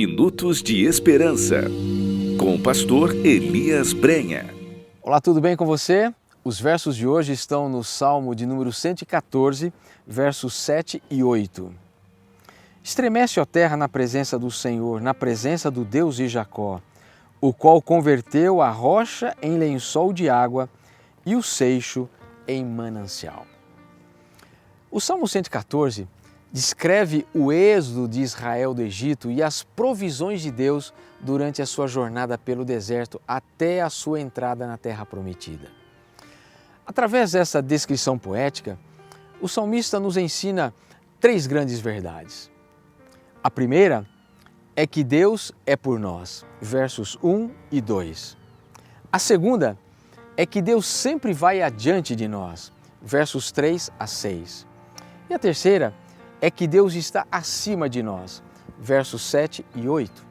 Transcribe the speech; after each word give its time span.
Minutos 0.00 0.62
de 0.62 0.82
Esperança, 0.86 1.64
com 2.38 2.54
o 2.54 2.58
pastor 2.58 3.14
Elias 3.16 3.92
Brenha. 3.92 4.48
Olá, 5.02 5.20
tudo 5.20 5.42
bem 5.42 5.54
com 5.54 5.66
você? 5.66 6.10
Os 6.42 6.58
versos 6.58 6.96
de 6.96 7.06
hoje 7.06 7.34
estão 7.34 7.68
no 7.68 7.84
Salmo 7.84 8.34
de 8.34 8.46
número 8.46 8.72
114, 8.72 9.70
versos 10.06 10.54
7 10.54 11.02
e 11.10 11.22
8. 11.22 11.70
Estremece, 12.82 13.40
a 13.40 13.44
terra, 13.44 13.76
na 13.76 13.90
presença 13.90 14.38
do 14.38 14.50
Senhor, 14.50 15.02
na 15.02 15.12
presença 15.12 15.70
do 15.70 15.84
Deus 15.84 16.16
de 16.16 16.28
Jacó, 16.28 16.80
o 17.38 17.52
qual 17.52 17.82
converteu 17.82 18.62
a 18.62 18.70
rocha 18.70 19.36
em 19.42 19.58
lençol 19.58 20.14
de 20.14 20.30
água 20.30 20.66
e 21.26 21.36
o 21.36 21.42
seixo 21.42 22.08
em 22.48 22.64
manancial. 22.64 23.46
O 24.90 24.98
Salmo 24.98 25.28
114 25.28 26.08
descreve 26.52 27.26
o 27.32 27.52
êxodo 27.52 28.08
de 28.08 28.20
Israel 28.20 28.74
do 28.74 28.82
Egito 28.82 29.30
e 29.30 29.42
as 29.42 29.62
provisões 29.62 30.40
de 30.40 30.50
Deus 30.50 30.92
durante 31.20 31.62
a 31.62 31.66
sua 31.66 31.86
jornada 31.86 32.36
pelo 32.36 32.64
deserto 32.64 33.20
até 33.26 33.80
a 33.80 33.90
sua 33.90 34.20
entrada 34.20 34.66
na 34.66 34.76
terra 34.76 35.06
prometida. 35.06 35.68
Através 36.84 37.32
dessa 37.32 37.62
descrição 37.62 38.18
poética, 38.18 38.78
o 39.40 39.48
salmista 39.48 40.00
nos 40.00 40.16
ensina 40.16 40.74
três 41.20 41.46
grandes 41.46 41.78
verdades. 41.78 42.50
A 43.42 43.50
primeira 43.50 44.04
é 44.74 44.86
que 44.86 45.04
Deus 45.04 45.52
é 45.64 45.76
por 45.76 45.98
nós, 46.00 46.44
versos 46.60 47.16
1 47.22 47.50
e 47.70 47.80
2. 47.80 48.36
A 49.12 49.18
segunda 49.18 49.78
é 50.36 50.44
que 50.44 50.60
Deus 50.60 50.86
sempre 50.86 51.32
vai 51.32 51.62
adiante 51.62 52.16
de 52.16 52.26
nós, 52.26 52.72
versos 53.00 53.52
3 53.52 53.90
a 53.98 54.06
6. 54.06 54.66
E 55.28 55.34
a 55.34 55.38
terceira 55.38 55.86
é 55.86 56.09
que 56.48 56.66
Deus 56.66 56.94
está 56.94 57.26
acima 57.30 57.88
de 57.88 58.02
nós, 58.02 58.42
versos 58.78 59.22
7 59.22 59.66
e 59.74 59.88
8. 59.88 60.24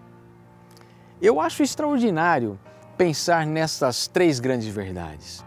Eu 1.22 1.40
acho 1.42 1.62
extraordinário 1.62 2.58
pensar 2.98 3.46
nessas 3.46 4.08
três 4.08 4.40
grandes 4.40 4.68
verdades. 4.70 5.46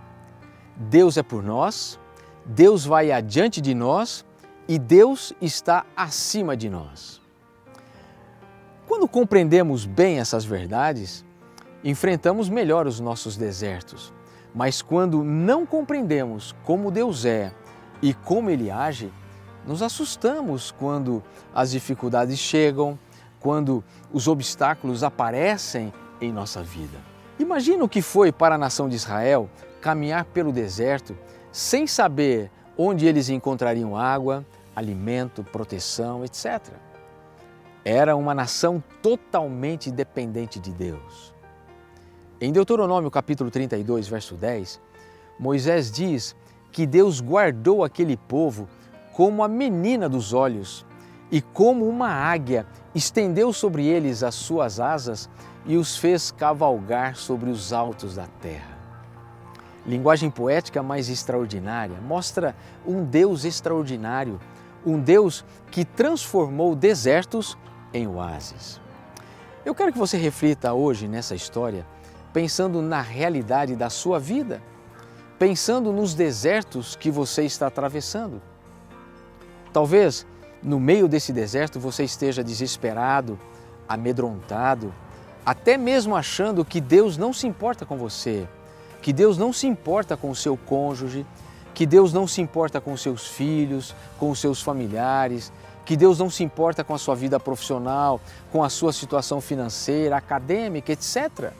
Deus 0.77 1.17
é 1.17 1.23
por 1.23 1.43
nós, 1.43 1.99
Deus 2.45 2.85
vai 2.85 3.11
adiante 3.11 3.61
de 3.61 3.75
nós 3.75 4.25
e 4.69 4.79
Deus 4.79 5.33
está 5.41 5.85
acima 5.97 6.57
de 6.57 6.69
nós. 6.69 7.21
Quando 8.87 9.09
compreendemos 9.09 9.87
bem 9.87 10.19
essas 10.19 10.45
verdades, 10.45 11.25
enfrentamos 11.83 12.49
melhor 12.49 12.87
os 12.87 13.01
nossos 13.01 13.37
desertos. 13.37 14.13
Mas 14.55 14.83
quando 14.83 15.25
não 15.25 15.65
compreendemos 15.65 16.55
como 16.65 16.91
Deus 16.91 17.25
é 17.25 17.53
e 18.03 18.13
como 18.13 18.51
Ele 18.51 18.71
age, 18.71 19.11
nos 19.67 19.83
assustamos 19.83 20.71
quando 20.71 21.23
as 21.55 21.71
dificuldades 21.71 22.39
chegam, 22.39 22.99
quando 23.41 23.83
os 24.13 24.29
obstáculos 24.29 25.03
aparecem 25.03 25.93
em 26.21 26.33
nossa 26.33 26.63
vida. 26.63 26.99
Imagina 27.39 27.85
o 27.85 27.89
que 27.89 28.03
foi 28.03 28.31
para 28.31 28.55
a 28.55 28.59
nação 28.59 28.89
de 28.89 28.97
Israel 28.97 29.49
caminhar 29.81 30.25
pelo 30.27 30.53
deserto 30.53 31.17
sem 31.51 31.87
saber 31.87 32.51
onde 32.79 33.07
eles 33.07 33.29
encontrariam 33.29 33.97
água, 33.97 34.47
alimento, 34.75 35.45
proteção, 35.45 36.25
etc. 36.25 36.61
Era 37.85 38.17
uma 38.17 38.35
nação 38.35 38.83
totalmente 39.03 39.91
dependente 39.91 40.59
de 40.59 40.71
Deus. 40.73 41.35
Em 42.41 42.53
Deuteronômio 42.53 43.11
capítulo 43.11 43.51
32, 43.51 44.09
verso 44.09 44.35
10, 44.35 44.81
Moisés 45.39 45.91
diz 45.91 46.35
que 46.71 46.87
Deus 46.87 47.21
guardou 47.21 47.85
aquele 47.85 48.17
povo 48.17 48.69
como 49.13 49.43
a 49.43 49.49
menina 49.49 50.09
dos 50.09 50.33
olhos, 50.33 50.87
e 51.31 51.41
como 51.41 51.89
uma 51.89 52.11
águia 52.11 52.67
estendeu 52.95 53.55
sobre 53.55 53.87
eles 53.87 54.23
as 54.23 54.35
suas 54.35 54.79
asas 54.79 55.31
e 55.65 55.77
os 55.79 55.97
fez 55.97 56.31
cavalgar 56.31 57.17
sobre 57.17 57.49
os 57.49 57.73
altos 57.73 58.17
da 58.17 58.27
terra. 58.27 58.79
Linguagem 59.87 60.31
poética 60.31 60.83
mais 60.83 61.09
extraordinária 61.09 61.97
mostra 62.07 62.55
um 62.87 63.03
Deus 63.03 63.47
extraordinário, 63.47 64.39
um 64.85 65.01
Deus 65.01 65.43
que 65.71 65.87
transformou 65.87 66.77
desertos 66.77 67.57
em 67.95 68.07
oásis. 68.07 68.79
Eu 69.65 69.75
quero 69.75 69.93
que 69.93 69.99
você 69.99 70.19
reflita 70.19 70.75
hoje 70.75 71.09
nessa 71.09 71.35
história, 71.35 71.87
pensando 72.33 72.83
na 72.83 73.01
realidade 73.01 73.75
da 73.75 73.89
sua 73.89 74.21
vida, 74.21 74.63
pensando 75.39 75.93
nos 75.93 76.15
desertos 76.15 76.95
que 76.95 77.11
você 77.11 77.45
está 77.45 77.69
atravessando. 77.69 78.52
Talvez 79.73 80.27
no 80.63 80.79
meio 80.79 81.09
desse 81.09 81.33
deserto 81.33 81.81
você 81.81 82.05
esteja 82.05 82.45
desesperado, 82.45 83.39
amedrontado, 83.89 84.93
até 85.45 85.77
mesmo 85.77 86.15
achando 86.15 86.65
que 86.65 86.81
Deus 86.81 87.17
não 87.17 87.33
se 87.33 87.47
importa 87.47 87.85
com 87.85 87.97
você, 87.97 88.47
que 89.01 89.13
Deus 89.13 89.37
não 89.37 89.53
se 89.53 89.67
importa 89.67 90.17
com 90.17 90.31
o 90.31 90.37
seu 90.37 90.57
cônjuge, 90.57 91.27
que 91.75 91.87
Deus 91.87 92.13
não 92.13 92.27
se 92.27 92.41
importa 92.41 92.81
com 92.81 92.93
os 92.93 93.03
seus 93.03 93.27
filhos, 93.27 93.95
com 94.19 94.31
os 94.31 94.39
seus 94.39 94.63
familiares, 94.63 95.53
que 95.85 95.97
Deus 95.97 96.19
não 96.19 96.31
se 96.31 96.45
importa 96.45 96.85
com 96.85 96.95
a 96.95 96.99
sua 96.99 97.17
vida 97.17 97.41
profissional, 97.41 98.21
com 98.53 98.63
a 98.63 98.69
sua 98.69 98.93
situação 98.93 99.41
financeira, 99.41 100.17
acadêmica, 100.17 100.93
etc. 100.93 101.53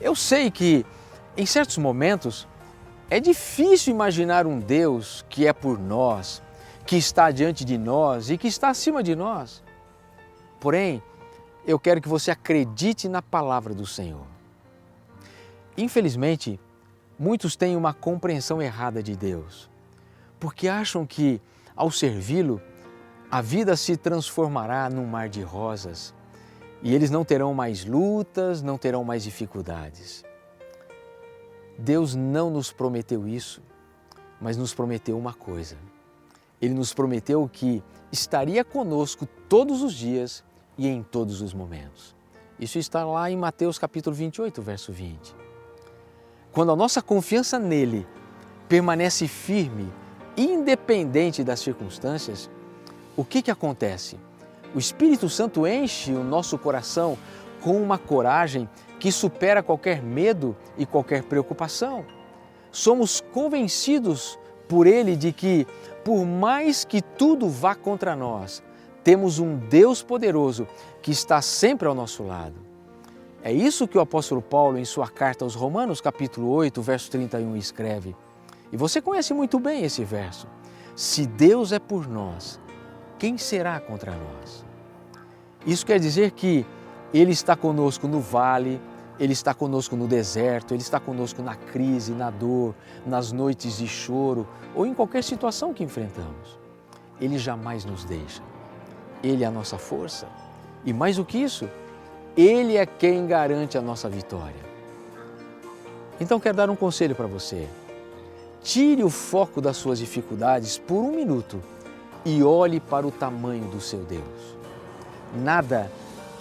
Eu 0.00 0.14
sei 0.14 0.50
que 0.50 0.86
em 1.36 1.46
certos 1.46 1.78
momentos 1.78 2.46
é 3.10 3.18
difícil 3.18 3.92
imaginar 3.92 4.46
um 4.46 4.58
Deus 4.58 5.24
que 5.28 5.46
é 5.46 5.52
por 5.52 5.78
nós, 5.78 6.40
que 6.86 6.96
está 6.96 7.30
diante 7.30 7.64
de 7.64 7.78
nós 7.78 8.30
e 8.30 8.36
que 8.36 8.48
está 8.48 8.68
acima 8.68 9.02
de 9.02 9.14
nós. 9.14 9.62
Porém, 10.60 11.02
eu 11.66 11.78
quero 11.78 12.00
que 12.00 12.08
você 12.08 12.30
acredite 12.30 13.08
na 13.08 13.22
palavra 13.22 13.74
do 13.74 13.86
Senhor. 13.86 14.26
Infelizmente, 15.76 16.58
muitos 17.18 17.56
têm 17.56 17.76
uma 17.76 17.94
compreensão 17.94 18.60
errada 18.60 19.02
de 19.02 19.16
Deus, 19.16 19.70
porque 20.38 20.68
acham 20.68 21.06
que, 21.06 21.40
ao 21.74 21.90
servi-lo, 21.90 22.60
a 23.30 23.40
vida 23.40 23.76
se 23.76 23.96
transformará 23.96 24.90
num 24.90 25.06
mar 25.06 25.28
de 25.28 25.42
rosas 25.42 26.12
e 26.82 26.94
eles 26.94 27.10
não 27.10 27.24
terão 27.24 27.54
mais 27.54 27.84
lutas, 27.84 28.60
não 28.60 28.76
terão 28.76 29.04
mais 29.04 29.22
dificuldades. 29.22 30.24
Deus 31.78 32.14
não 32.14 32.50
nos 32.50 32.72
prometeu 32.72 33.26
isso, 33.26 33.62
mas 34.40 34.56
nos 34.56 34.74
prometeu 34.74 35.16
uma 35.16 35.32
coisa 35.32 35.76
ele 36.62 36.74
nos 36.74 36.94
prometeu 36.94 37.50
que 37.52 37.82
estaria 38.12 38.64
conosco 38.64 39.26
todos 39.48 39.82
os 39.82 39.92
dias 39.92 40.44
e 40.78 40.86
em 40.86 41.02
todos 41.02 41.42
os 41.42 41.52
momentos. 41.52 42.14
Isso 42.58 42.78
está 42.78 43.04
lá 43.04 43.28
em 43.28 43.36
Mateus 43.36 43.78
capítulo 43.78 44.14
28, 44.14 44.62
verso 44.62 44.92
20. 44.92 45.34
Quando 46.52 46.70
a 46.70 46.76
nossa 46.76 47.02
confiança 47.02 47.58
nele 47.58 48.06
permanece 48.68 49.26
firme, 49.26 49.92
independente 50.36 51.42
das 51.42 51.58
circunstâncias, 51.58 52.48
o 53.16 53.24
que, 53.24 53.42
que 53.42 53.50
acontece? 53.50 54.16
O 54.74 54.78
Espírito 54.78 55.28
Santo 55.28 55.66
enche 55.66 56.12
o 56.12 56.22
nosso 56.22 56.56
coração 56.56 57.18
com 57.60 57.82
uma 57.82 57.98
coragem 57.98 58.68
que 59.00 59.10
supera 59.10 59.62
qualquer 59.62 60.00
medo 60.00 60.56
e 60.78 60.86
qualquer 60.86 61.24
preocupação. 61.24 62.04
Somos 62.70 63.20
convencidos 63.32 64.38
por 64.68 64.86
ele 64.86 65.16
de 65.16 65.32
que 65.32 65.66
por 66.04 66.24
mais 66.24 66.84
que 66.84 67.00
tudo 67.00 67.48
vá 67.48 67.74
contra 67.74 68.16
nós, 68.16 68.62
temos 69.04 69.38
um 69.38 69.56
Deus 69.56 70.02
poderoso 70.02 70.66
que 71.00 71.10
está 71.10 71.40
sempre 71.42 71.88
ao 71.88 71.94
nosso 71.94 72.22
lado. 72.22 72.54
É 73.42 73.52
isso 73.52 73.88
que 73.88 73.98
o 73.98 74.00
apóstolo 74.00 74.40
Paulo, 74.40 74.78
em 74.78 74.84
sua 74.84 75.08
carta 75.08 75.44
aos 75.44 75.54
Romanos, 75.54 76.00
capítulo 76.00 76.48
8, 76.50 76.80
verso 76.80 77.10
31, 77.10 77.56
escreve. 77.56 78.14
E 78.70 78.76
você 78.76 79.00
conhece 79.00 79.34
muito 79.34 79.58
bem 79.58 79.84
esse 79.84 80.04
verso. 80.04 80.46
Se 80.94 81.26
Deus 81.26 81.72
é 81.72 81.78
por 81.78 82.06
nós, 82.08 82.60
quem 83.18 83.36
será 83.36 83.80
contra 83.80 84.12
nós? 84.12 84.64
Isso 85.66 85.84
quer 85.84 85.98
dizer 85.98 86.30
que 86.32 86.64
Ele 87.12 87.32
está 87.32 87.56
conosco 87.56 88.06
no 88.06 88.20
vale, 88.20 88.80
ele 89.22 89.34
está 89.34 89.54
conosco 89.54 89.94
no 89.94 90.08
deserto, 90.08 90.74
Ele 90.74 90.82
está 90.82 90.98
conosco 90.98 91.40
na 91.42 91.54
crise, 91.54 92.10
na 92.10 92.28
dor, 92.28 92.74
nas 93.06 93.30
noites 93.30 93.78
de 93.78 93.86
choro 93.86 94.48
ou 94.74 94.84
em 94.84 94.92
qualquer 94.92 95.22
situação 95.22 95.72
que 95.72 95.84
enfrentamos. 95.84 96.58
Ele 97.20 97.38
jamais 97.38 97.84
nos 97.84 98.02
deixa. 98.04 98.42
Ele 99.22 99.44
é 99.44 99.46
a 99.46 99.50
nossa 99.52 99.78
força. 99.78 100.26
E 100.84 100.92
mais 100.92 101.18
do 101.18 101.24
que 101.24 101.38
isso, 101.38 101.70
Ele 102.36 102.76
é 102.76 102.84
quem 102.84 103.24
garante 103.24 103.78
a 103.78 103.80
nossa 103.80 104.08
vitória. 104.08 104.72
Então, 106.20 106.40
quero 106.40 106.56
dar 106.56 106.68
um 106.68 106.74
conselho 106.74 107.14
para 107.14 107.28
você. 107.28 107.68
Tire 108.60 109.04
o 109.04 109.10
foco 109.10 109.60
das 109.60 109.76
suas 109.76 110.00
dificuldades 110.00 110.78
por 110.78 111.00
um 111.00 111.12
minuto 111.12 111.62
e 112.24 112.42
olhe 112.42 112.80
para 112.80 113.06
o 113.06 113.12
tamanho 113.12 113.66
do 113.66 113.80
seu 113.80 114.00
Deus. 114.00 114.56
Nada 115.32 115.88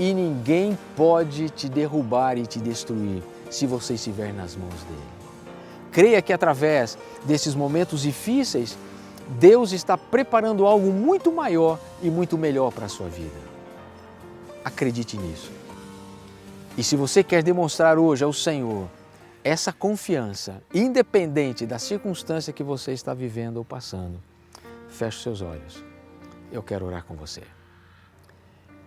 e 0.01 0.15
ninguém 0.15 0.75
pode 0.97 1.51
te 1.51 1.69
derrubar 1.69 2.35
e 2.35 2.47
te 2.47 2.57
destruir 2.57 3.21
se 3.51 3.67
você 3.67 3.93
estiver 3.93 4.33
nas 4.33 4.55
mãos 4.55 4.81
dele. 4.85 5.11
Creia 5.91 6.19
que 6.23 6.33
através 6.33 6.97
desses 7.23 7.53
momentos 7.53 8.01
difíceis, 8.01 8.75
Deus 9.39 9.71
está 9.71 9.95
preparando 9.95 10.65
algo 10.65 10.91
muito 10.91 11.31
maior 11.31 11.77
e 12.01 12.09
muito 12.09 12.35
melhor 12.35 12.71
para 12.71 12.87
a 12.87 12.89
sua 12.89 13.07
vida. 13.09 13.37
Acredite 14.65 15.17
nisso. 15.17 15.51
E 16.75 16.83
se 16.83 16.95
você 16.95 17.23
quer 17.23 17.43
demonstrar 17.43 17.99
hoje 17.99 18.23
ao 18.23 18.33
Senhor 18.33 18.87
essa 19.43 19.71
confiança, 19.71 20.63
independente 20.73 21.63
da 21.63 21.77
circunstância 21.77 22.51
que 22.51 22.63
você 22.63 22.91
está 22.91 23.13
vivendo 23.13 23.57
ou 23.57 23.65
passando, 23.65 24.19
feche 24.89 25.21
seus 25.21 25.43
olhos. 25.43 25.83
Eu 26.51 26.63
quero 26.63 26.87
orar 26.87 27.03
com 27.03 27.13
você. 27.13 27.43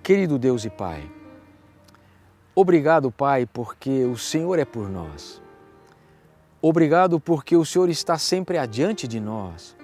Querido 0.04 0.38
Deus 0.38 0.66
e 0.66 0.68
Pai, 0.68 1.10
obrigado, 2.54 3.10
Pai, 3.10 3.46
porque 3.46 4.04
o 4.04 4.18
Senhor 4.18 4.58
é 4.58 4.64
por 4.66 4.86
nós. 4.90 5.40
Obrigado 6.60 7.18
porque 7.18 7.56
o 7.56 7.64
Senhor 7.64 7.88
está 7.88 8.18
sempre 8.18 8.58
adiante 8.58 9.08
de 9.08 9.18
nós. 9.18 9.74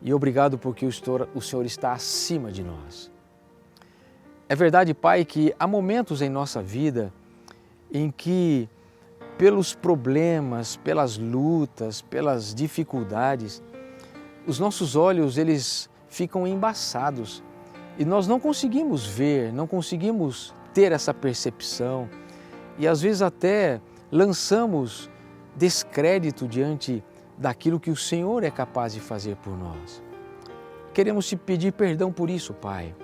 E 0.00 0.14
obrigado 0.14 0.56
porque 0.56 0.86
o 0.86 1.40
Senhor 1.40 1.66
está 1.66 1.92
acima 1.92 2.52
de 2.52 2.62
nós. 2.62 3.10
É 4.48 4.54
verdade, 4.54 4.94
Pai, 4.94 5.24
que 5.24 5.52
há 5.58 5.66
momentos 5.66 6.22
em 6.22 6.28
nossa 6.28 6.62
vida 6.62 7.12
em 7.92 8.12
que, 8.12 8.68
pelos 9.36 9.74
problemas, 9.74 10.76
pelas 10.76 11.18
lutas, 11.18 12.00
pelas 12.00 12.54
dificuldades, 12.54 13.60
os 14.46 14.60
nossos 14.60 14.94
olhos 14.94 15.36
eles 15.36 15.90
ficam 16.08 16.46
embaçados 16.46 17.42
e 17.98 18.04
nós 18.04 18.26
não 18.26 18.38
conseguimos 18.38 19.06
ver, 19.06 19.52
não 19.52 19.66
conseguimos 19.66 20.54
ter 20.74 20.92
essa 20.92 21.14
percepção 21.14 22.08
e 22.78 22.86
às 22.86 23.00
vezes 23.00 23.22
até 23.22 23.80
lançamos 24.12 25.10
descrédito 25.56 26.46
diante 26.46 27.02
daquilo 27.38 27.80
que 27.80 27.90
o 27.90 27.96
Senhor 27.96 28.44
é 28.44 28.50
capaz 28.50 28.92
de 28.92 29.00
fazer 29.00 29.36
por 29.36 29.56
nós. 29.56 30.02
Queremos 30.92 31.26
te 31.26 31.36
pedir 31.36 31.72
perdão 31.72 32.12
por 32.12 32.30
isso, 32.30 32.54
Pai. 32.54 32.94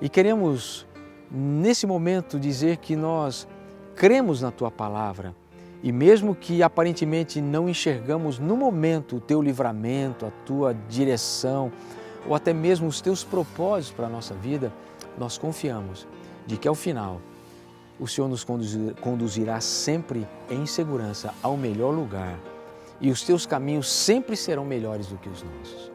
E 0.00 0.08
queremos, 0.08 0.86
nesse 1.30 1.86
momento, 1.86 2.38
dizer 2.38 2.76
que 2.78 2.94
nós 2.94 3.48
cremos 3.94 4.42
na 4.42 4.50
Tua 4.50 4.70
palavra 4.70 5.34
e, 5.82 5.92
mesmo 5.92 6.34
que 6.34 6.62
aparentemente 6.62 7.40
não 7.40 7.68
enxergamos 7.68 8.38
no 8.38 8.56
momento 8.56 9.16
o 9.16 9.20
Teu 9.20 9.40
livramento, 9.40 10.26
a 10.26 10.30
Tua 10.44 10.74
direção 10.88 11.72
ou 12.26 12.34
até 12.34 12.52
mesmo 12.52 12.86
os 12.86 13.00
Teus 13.00 13.22
propósitos 13.22 13.94
para 13.94 14.06
a 14.06 14.10
nossa 14.10 14.34
vida, 14.34 14.72
nós 15.18 15.38
confiamos 15.38 16.06
de 16.46 16.56
que 16.56 16.68
ao 16.68 16.74
final 16.74 17.20
o 17.98 18.08
Senhor 18.08 18.28
nos 18.28 18.44
conduzirá 19.00 19.60
sempre 19.60 20.26
em 20.50 20.66
segurança 20.66 21.32
ao 21.42 21.56
melhor 21.56 21.94
lugar 21.94 22.38
e 23.00 23.10
os 23.10 23.22
teus 23.22 23.46
caminhos 23.46 23.90
sempre 23.90 24.36
serão 24.36 24.64
melhores 24.64 25.06
do 25.06 25.16
que 25.16 25.28
os 25.28 25.42
nossos. 25.42 25.92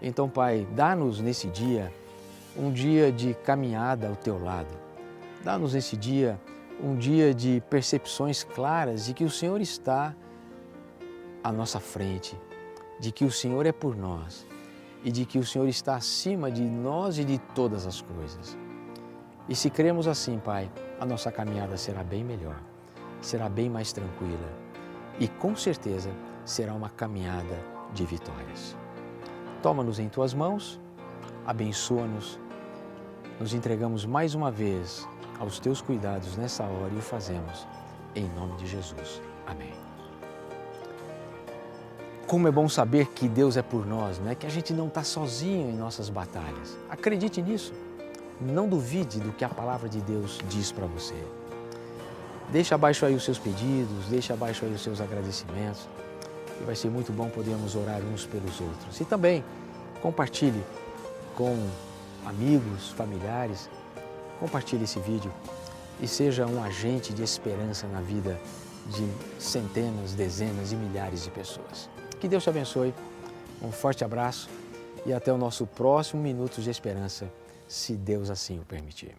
Então, 0.00 0.28
Pai, 0.28 0.66
dá-nos 0.72 1.20
nesse 1.20 1.48
dia 1.48 1.92
um 2.56 2.72
dia 2.72 3.12
de 3.12 3.34
caminhada 3.34 4.08
ao 4.08 4.16
teu 4.16 4.42
lado. 4.42 4.74
Dá-nos 5.44 5.74
nesse 5.74 5.96
dia 5.96 6.40
um 6.82 6.96
dia 6.96 7.34
de 7.34 7.62
percepções 7.68 8.42
claras 8.42 9.06
de 9.06 9.14
que 9.14 9.24
o 9.24 9.30
Senhor 9.30 9.60
está 9.60 10.14
à 11.42 11.52
nossa 11.52 11.80
frente, 11.80 12.38
de 12.98 13.12
que 13.12 13.24
o 13.24 13.30
Senhor 13.30 13.66
é 13.66 13.72
por 13.72 13.96
nós 13.96 14.46
e 15.06 15.12
de 15.12 15.24
que 15.24 15.38
o 15.38 15.46
Senhor 15.46 15.68
está 15.68 15.94
acima 15.94 16.50
de 16.50 16.62
nós 16.62 17.16
e 17.16 17.24
de 17.24 17.38
todas 17.54 17.86
as 17.86 18.02
coisas. 18.02 18.58
E 19.48 19.54
se 19.54 19.70
cremos 19.70 20.08
assim, 20.08 20.40
Pai, 20.40 20.68
a 20.98 21.06
nossa 21.06 21.30
caminhada 21.30 21.76
será 21.76 22.02
bem 22.02 22.24
melhor, 22.24 22.60
será 23.20 23.48
bem 23.48 23.70
mais 23.70 23.92
tranquila 23.92 24.52
e 25.20 25.28
com 25.28 25.54
certeza 25.54 26.10
será 26.44 26.74
uma 26.74 26.90
caminhada 26.90 27.56
de 27.94 28.04
vitórias. 28.04 28.76
Toma-nos 29.62 30.00
em 30.00 30.08
tuas 30.08 30.34
mãos, 30.34 30.80
abençoa-nos 31.46 32.40
nos 33.38 33.52
entregamos 33.54 34.04
mais 34.04 34.34
uma 34.34 34.50
vez 34.50 35.06
aos 35.38 35.60
teus 35.60 35.80
cuidados 35.80 36.36
nessa 36.36 36.64
hora 36.64 36.92
e 36.92 36.98
o 36.98 37.02
fazemos 37.02 37.66
em 38.14 38.28
nome 38.30 38.56
de 38.56 38.66
Jesus. 38.66 39.20
Amém. 39.46 39.85
Como 42.26 42.48
é 42.48 42.50
bom 42.50 42.68
saber 42.68 43.06
que 43.06 43.28
Deus 43.28 43.56
é 43.56 43.62
por 43.62 43.86
nós, 43.86 44.18
né? 44.18 44.34
que 44.34 44.46
a 44.46 44.50
gente 44.50 44.72
não 44.72 44.88
está 44.88 45.04
sozinho 45.04 45.70
em 45.70 45.76
nossas 45.76 46.08
batalhas. 46.08 46.76
Acredite 46.90 47.40
nisso. 47.40 47.72
Não 48.40 48.68
duvide 48.68 49.20
do 49.20 49.30
que 49.30 49.44
a 49.44 49.48
palavra 49.48 49.88
de 49.88 50.00
Deus 50.00 50.40
diz 50.48 50.72
para 50.72 50.86
você. 50.86 51.14
Deixa 52.50 52.74
abaixo 52.74 53.06
aí 53.06 53.14
os 53.14 53.24
seus 53.24 53.38
pedidos, 53.38 54.06
deixa 54.10 54.34
abaixo 54.34 54.64
aí 54.64 54.74
os 54.74 54.82
seus 54.82 55.00
agradecimentos. 55.00 55.88
E 56.60 56.64
vai 56.64 56.74
ser 56.74 56.90
muito 56.90 57.12
bom 57.12 57.28
podermos 57.28 57.76
orar 57.76 58.00
uns 58.02 58.26
pelos 58.26 58.60
outros. 58.60 59.00
E 59.00 59.04
também 59.04 59.44
compartilhe 60.02 60.64
com 61.36 61.56
amigos, 62.24 62.90
familiares, 62.90 63.70
compartilhe 64.40 64.82
esse 64.82 64.98
vídeo 64.98 65.32
e 66.00 66.08
seja 66.08 66.44
um 66.44 66.60
agente 66.60 67.12
de 67.12 67.22
esperança 67.22 67.86
na 67.86 68.00
vida 68.00 68.36
de 68.88 69.08
centenas, 69.38 70.12
dezenas 70.12 70.72
e 70.72 70.76
milhares 70.76 71.22
de 71.22 71.30
pessoas. 71.30 71.88
Que 72.26 72.30
Deus 72.30 72.42
te 72.42 72.50
abençoe, 72.50 72.92
um 73.62 73.70
forte 73.70 74.04
abraço 74.04 74.50
e 75.06 75.12
até 75.12 75.32
o 75.32 75.38
nosso 75.38 75.64
próximo 75.64 76.20
Minutos 76.20 76.64
de 76.64 76.70
Esperança, 76.70 77.32
se 77.68 77.92
Deus 77.92 78.30
assim 78.30 78.58
o 78.58 78.64
permitir. 78.64 79.14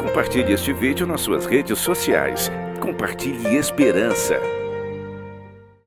Compartilhe 0.00 0.52
este 0.52 0.72
vídeo 0.72 1.08
nas 1.08 1.22
suas 1.22 1.44
redes 1.44 1.76
sociais. 1.80 2.52
Compartilhe 2.80 3.56
esperança. 3.56 4.38